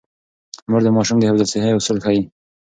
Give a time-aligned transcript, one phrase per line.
[0.69, 2.21] مور د ماشوم د حفظ الصحې اصول ښيي.